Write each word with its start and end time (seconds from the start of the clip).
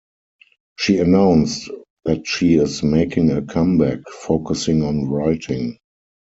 She 0.79 0.97
announced 0.97 1.69
that 2.05 2.25
she 2.25 2.55
is 2.55 2.81
making 2.81 3.29
a 3.29 3.43
comeback, 3.43 3.99
focusing 4.09 4.81
on 4.81 5.05
writing. 5.07 5.77